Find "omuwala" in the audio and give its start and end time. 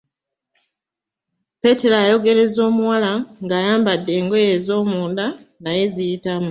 2.69-3.11